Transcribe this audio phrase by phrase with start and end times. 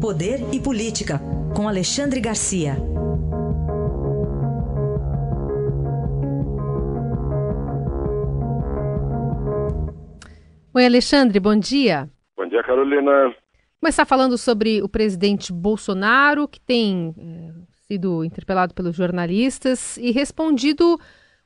[0.00, 1.20] Poder e Política,
[1.56, 2.76] com Alexandre Garcia.
[10.72, 12.08] Oi, Alexandre, bom dia.
[12.36, 13.34] Bom dia, Carolina.
[13.80, 17.50] Começar falando sobre o presidente Bolsonaro, que tem é,
[17.88, 20.96] sido interpelado pelos jornalistas e respondido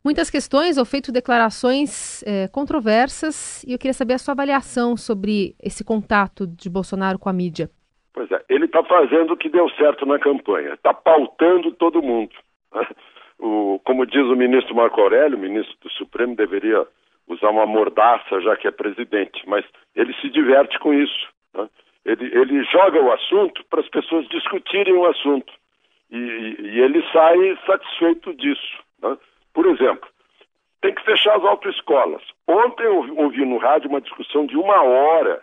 [0.04, 3.64] muitas questões ou feito declarações é, controversas.
[3.64, 7.70] E eu queria saber a sua avaliação sobre esse contato de Bolsonaro com a mídia.
[8.14, 12.34] Pois é, ele está fazendo o que deu certo na campanha, está pautando todo mundo.
[13.44, 16.86] O, como diz o ministro Marco Aurélio, o ministro do Supremo deveria
[17.26, 19.64] usar uma mordaça já que é presidente, mas
[19.96, 21.28] ele se diverte com isso.
[21.52, 21.68] Né?
[22.04, 25.52] Ele, ele, joga o assunto para as pessoas discutirem o assunto
[26.08, 28.78] e, e ele sai satisfeito disso.
[29.02, 29.18] Né?
[29.52, 30.08] Por exemplo,
[30.80, 32.22] tem que fechar as autoescolas.
[32.46, 35.42] Ontem eu ouvi no rádio uma discussão de uma hora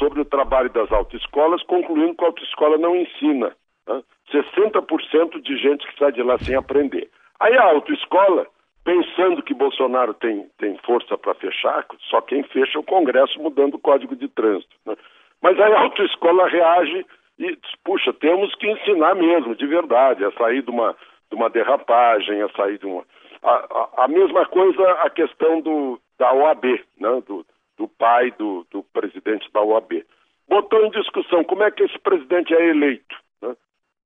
[0.00, 3.54] sobre o trabalho das autoescolas, concluindo que a autoescola não ensina.
[3.86, 4.02] Né?
[4.32, 7.10] 60% de gente que sai de lá sem aprender.
[7.38, 8.46] Aí a autoescola,
[8.82, 13.74] pensando que Bolsonaro tem, tem força para fechar, só quem fecha é o Congresso mudando
[13.74, 14.74] o Código de Trânsito.
[14.86, 14.96] Né?
[15.42, 17.06] Mas aí a autoescola reage
[17.38, 20.96] e diz, puxa, temos que ensinar mesmo, de verdade, a sair de uma,
[21.30, 23.04] de uma derrapagem, a sair de uma...
[23.42, 26.64] A, a, a mesma coisa a questão do, da OAB,
[26.98, 27.22] né?
[27.26, 27.44] do,
[27.80, 30.04] do pai do, do presidente da OAB.
[30.46, 33.16] Botou em discussão como é que esse presidente é eleito.
[33.40, 33.56] Né?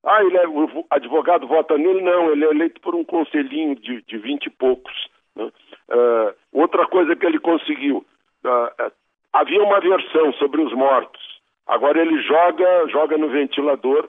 [0.04, 2.00] Ah, ele é, o advogado vota nele?
[2.00, 5.08] Não, ele é eleito por um conselhinho de, de 20 e poucos.
[5.34, 5.50] Né?
[5.88, 8.06] Uh, outra coisa que ele conseguiu,
[8.44, 8.92] uh,
[9.32, 11.22] havia uma versão sobre os mortos.
[11.66, 14.08] Agora ele joga, joga no ventilador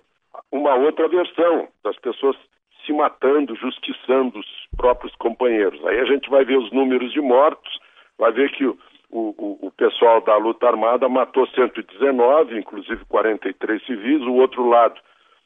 [0.51, 2.37] uma outra versão das pessoas
[2.85, 5.83] se matando, justiçando os próprios companheiros.
[5.87, 7.79] Aí a gente vai ver os números de mortos,
[8.19, 8.77] vai ver que o,
[9.17, 14.99] o, o, pessoal da luta armada matou 119, inclusive 43 civis, o outro lado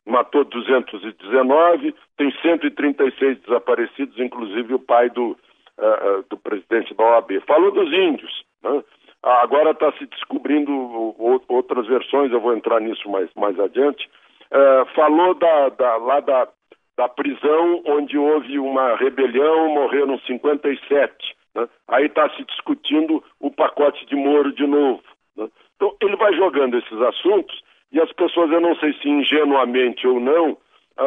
[0.06, 5.38] matou 219, tem 136 desaparecidos, inclusive o pai do,
[5.78, 7.40] uh, do presidente da OAB.
[7.46, 8.32] Falou dos índios,
[8.64, 8.84] né?
[9.22, 10.72] agora está se descobrindo
[11.48, 14.10] outras versões, eu vou entrar nisso mais, mais adiante.
[14.52, 16.48] Uh, falou da, da, lá da,
[16.98, 21.39] da prisão onde houve uma rebelião, morreram 57.
[21.56, 21.68] Né?
[21.88, 25.04] Aí está se discutindo o pacote de Moro de novo.
[25.36, 25.48] Né?
[25.76, 27.62] Então, ele vai jogando esses assuntos
[27.92, 30.58] e as pessoas, eu não sei se ingenuamente ou não,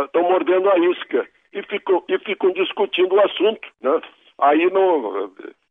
[0.05, 3.69] estão uh, mordendo a isca e ficam, e ficam discutindo o assunto.
[3.81, 4.01] Né?
[4.41, 4.69] Aí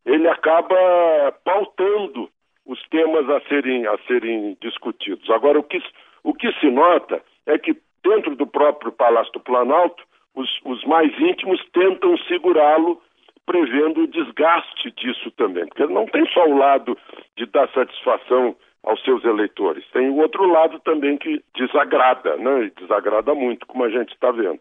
[0.06, 0.76] ele acaba
[1.44, 2.30] pautando
[2.66, 5.30] os temas a serem, a serem discutidos.
[5.30, 5.82] Agora, o que,
[6.24, 11.12] o que se nota é que dentro do próprio Palácio do Planalto, os, os mais
[11.20, 13.02] íntimos tentam segurá-lo
[13.46, 16.98] prevendo o desgaste disso também, porque não tem só o lado
[17.38, 22.64] de dar satisfação aos seus eleitores, tem o outro lado também que desagrada, né?
[22.66, 24.60] E desagrada muito, como a gente está vendo.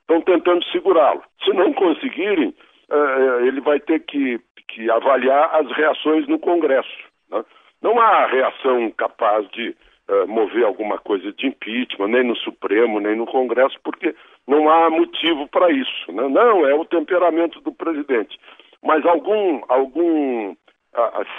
[0.00, 1.22] Estão tentando segurá-lo.
[1.42, 2.54] Se não conseguirem,
[2.90, 6.96] uh, ele vai ter que, que, avaliar as reações no Congresso.
[7.28, 7.44] Né?
[7.82, 9.74] Não há reação capaz de
[10.08, 14.14] uh, mover alguma coisa de impeachment, nem no Supremo, nem no Congresso, porque
[14.46, 16.12] não há motivo para isso.
[16.12, 16.28] Né?
[16.28, 18.38] Não, é o temperamento do presidente.
[18.82, 20.54] Mas algum, algum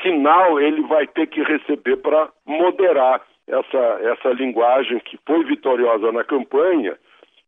[0.02, 6.24] sinal ele vai ter que receber para moderar essa, essa linguagem que foi vitoriosa na
[6.24, 6.98] campanha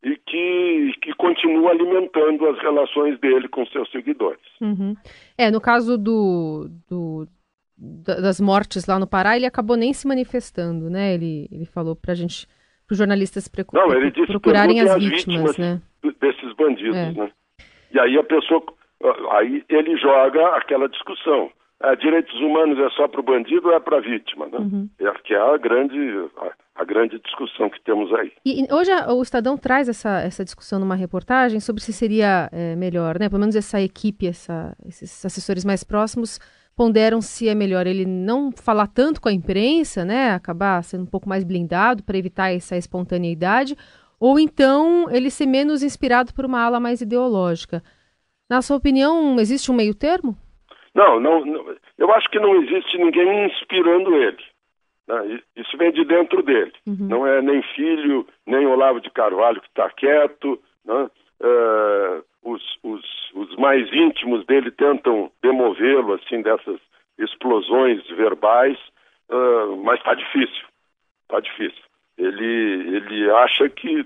[0.01, 4.41] e que, que continua alimentando as relações dele com seus seguidores.
[4.61, 4.95] Uhum.
[5.37, 7.27] É, no caso do, do,
[7.79, 11.13] das mortes lá no Pará, ele acabou nem se manifestando, né?
[11.13, 12.45] Ele, ele falou para a gente
[12.85, 15.79] para os jornalistas Não, ele disse procurarem as, as vítimas, né?
[16.19, 17.11] desses bandidos, é.
[17.11, 17.31] né?
[17.93, 18.63] E aí a pessoa,
[19.31, 21.51] aí ele joga aquela discussão.
[21.81, 24.57] É, direitos humanos é só para o bandido ou é para a vítima, né?
[24.57, 24.89] Uhum.
[24.99, 25.97] É, que é a grande,
[26.37, 28.33] a, a, grande discussão que temos aí.
[28.45, 32.75] E hoje a, o Estadão traz essa, essa discussão numa reportagem sobre se seria é,
[32.75, 33.29] melhor, né?
[33.29, 36.37] Pelo menos essa equipe, essa, esses assessores mais próximos
[36.79, 41.11] ponderam se é melhor ele não falar tanto com a imprensa, né, acabar sendo um
[41.11, 43.75] pouco mais blindado para evitar essa espontaneidade,
[44.17, 47.83] ou então ele ser menos inspirado por uma ala mais ideológica.
[48.49, 50.37] Na sua opinião, existe um meio termo?
[50.95, 54.43] Não, não, não eu acho que não existe ninguém inspirando ele.
[55.05, 55.41] Né?
[55.57, 56.71] Isso vem de dentro dele.
[56.87, 57.07] Uhum.
[57.09, 60.57] Não é nem filho, nem Olavo de Carvalho que está quieto.
[60.85, 61.09] Né?
[61.41, 62.98] Uh, os, os,
[63.69, 66.79] mais íntimos dele tentam demovê-lo assim dessas
[67.19, 68.75] explosões verbais,
[69.29, 70.65] uh, mas está difícil,
[71.21, 71.83] está difícil.
[72.17, 74.03] Ele, ele acha que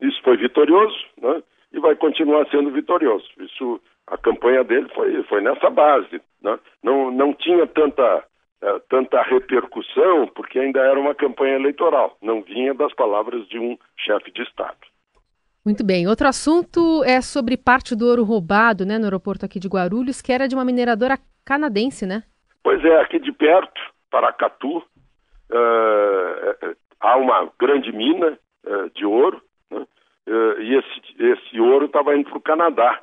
[0.00, 1.42] isso foi vitorioso, né?
[1.72, 3.28] E vai continuar sendo vitorioso.
[3.38, 6.58] Isso, a campanha dele foi, foi nessa base, né?
[6.82, 12.74] Não, não tinha tanta uh, tanta repercussão, porque ainda era uma campanha eleitoral, não vinha
[12.74, 14.93] das palavras de um chefe de Estado.
[15.64, 16.06] Muito bem.
[16.06, 20.30] Outro assunto é sobre parte do ouro roubado né, no aeroporto aqui de Guarulhos, que
[20.30, 22.22] era de uma mineradora canadense, né?
[22.62, 23.80] Pois é, aqui de perto,
[24.10, 24.84] Paracatu, uh,
[27.00, 29.40] há uma grande mina uh, de ouro,
[29.70, 29.86] né?
[30.26, 33.00] uh, e esse, esse ouro estava indo para o Canadá.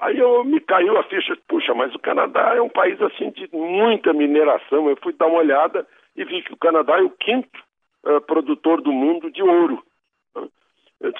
[0.00, 3.48] Aí eu me caiu a ficha, puxa, mas o Canadá é um país assim de
[3.52, 4.88] muita mineração.
[4.88, 7.60] Eu fui dar uma olhada e vi que o Canadá é o quinto
[8.26, 9.80] produtor do mundo de ouro.
[10.34, 10.50] Eu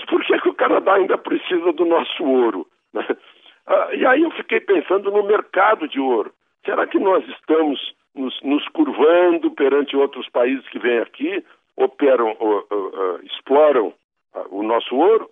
[0.09, 2.67] por que, que o Canadá ainda precisa do nosso ouro?
[3.65, 6.33] Ah, e aí eu fiquei pensando no mercado de ouro.
[6.65, 11.45] Será que nós estamos nos, nos curvando perante outros países que vêm aqui,
[11.77, 13.95] operam, uh, uh, exploram
[14.51, 15.31] o nosso ouro,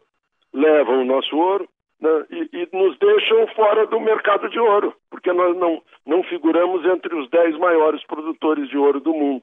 [0.52, 1.68] levam o nosso ouro
[2.00, 6.84] né, e, e, nos deixam fora do mercado de ouro, porque nós não, não figuramos
[6.86, 9.42] entre os dez maiores produtores de ouro do mundo.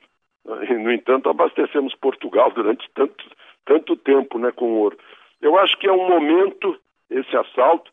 [0.70, 3.24] E, no entanto, abastecemos Portugal durante tanto,
[3.68, 4.98] tanto tempo né, com ouro.
[5.42, 6.76] Eu acho que é um momento,
[7.10, 7.92] esse assalto,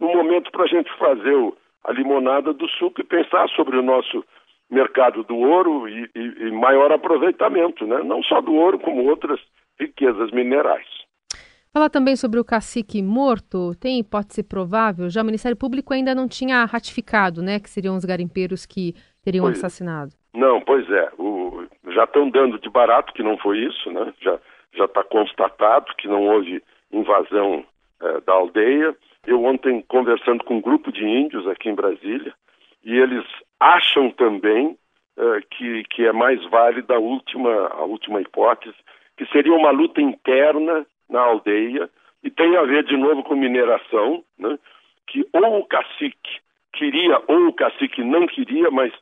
[0.00, 3.82] um momento para a gente fazer o, a limonada do suco e pensar sobre o
[3.82, 4.24] nosso
[4.68, 8.02] mercado do ouro e, e, e maior aproveitamento, né?
[8.02, 9.38] não só do ouro, como outras
[9.78, 10.86] riquezas minerais.
[11.72, 15.08] Falar também sobre o cacique morto, tem hipótese provável?
[15.08, 18.92] Já o Ministério Público ainda não tinha ratificado, né, que seriam os garimpeiros que
[19.22, 20.10] teriam pois, assassinado.
[20.34, 21.10] Não, pois é.
[21.16, 24.12] O, já estão dando de barato que não foi isso, né?
[24.20, 24.38] Já
[24.80, 27.64] já está constatado que não houve invasão
[28.00, 28.96] eh, da aldeia.
[29.26, 32.32] Eu ontem conversando com um grupo de índios aqui em Brasília
[32.82, 33.24] e eles
[33.58, 34.76] acham também
[35.18, 38.76] eh, que, que é mais válida a última, a última hipótese,
[39.16, 41.90] que seria uma luta interna na aldeia
[42.22, 44.58] e tem a ver de novo com mineração, né?
[45.06, 46.40] que ou o cacique
[46.72, 48.92] queria ou o cacique não queria, mas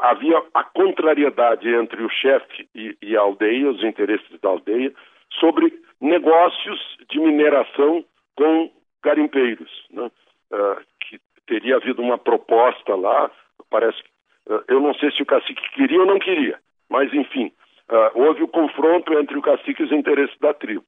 [0.00, 4.92] havia a contrariedade entre o chefe e, e, a aldeia, os interesses da aldeia,
[5.38, 8.04] sobre negócios de mineração
[8.36, 8.70] com
[9.02, 9.70] garimpeiros.
[9.90, 10.10] Né?
[10.50, 13.30] Uh, que teria havido uma proposta lá,
[13.70, 13.98] parece
[14.48, 16.58] uh, eu não sei se o cacique queria ou não queria,
[16.88, 17.52] mas enfim,
[18.14, 20.86] houve o confronto entre o cacique e os interesses da tribo.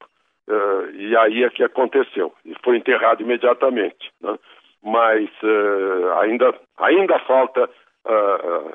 [0.94, 4.10] e aí é que aconteceu, e foi enterrado imediatamente.
[4.20, 4.38] Né?
[4.82, 7.70] mas uh, ainda, ainda falta
[8.06, 8.72] uh,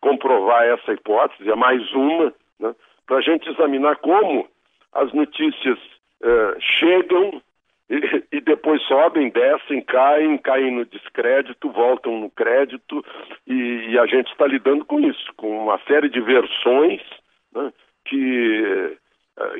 [0.00, 2.74] comprovar essa hipótese, é mais uma, né,
[3.06, 4.48] para a gente examinar como
[4.92, 7.42] as notícias uh, chegam
[7.88, 13.04] e, e, depois sobem, descem, caem, caem no descrédito, voltam no crédito,
[13.46, 17.02] e, e a gente está lidando com isso, com uma série de versões
[17.52, 17.72] né,
[18.04, 18.96] que,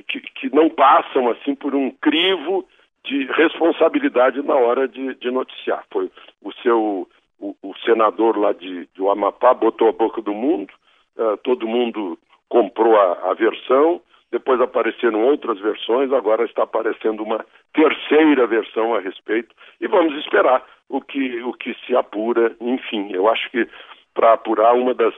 [0.07, 2.65] que, que não passam assim por um crivo
[3.05, 5.85] de responsabilidade na hora de, de noticiar.
[5.91, 6.11] Foi
[6.41, 7.09] o seu
[7.41, 10.73] o, o senador lá de, de Amapá botou a boca do mundo,
[11.17, 12.19] uh, todo mundo
[12.49, 14.01] comprou a, a, versão,
[14.31, 20.65] depois apareceram outras versões, agora está aparecendo uma terceira versão a respeito e vamos esperar
[20.89, 22.55] o que, o que se apura.
[22.61, 23.67] Enfim, eu acho que
[24.15, 25.15] para apurar uma das,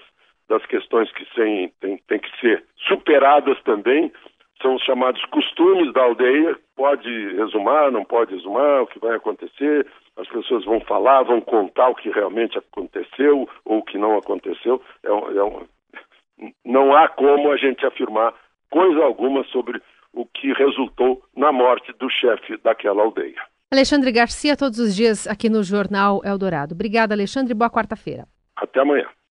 [0.48, 4.12] das questões que tem, tem, tem que ser superadas também
[4.62, 6.56] são os chamados costumes da aldeia.
[6.76, 9.86] Pode resumar, não pode resumar, o que vai acontecer.
[10.16, 14.82] As pessoas vão falar, vão contar o que realmente aconteceu ou o que não aconteceu.
[15.02, 15.66] É é um...
[16.64, 18.34] Não há como a gente afirmar
[18.70, 19.80] coisa alguma sobre
[20.12, 23.40] o que resultou na morte do chefe daquela aldeia.
[23.72, 26.74] Alexandre Garcia, todos os dias aqui no Jornal Eldorado.
[26.74, 27.54] Obrigada, Alexandre.
[27.54, 28.26] Boa quarta-feira.
[28.56, 29.06] Até amanhã.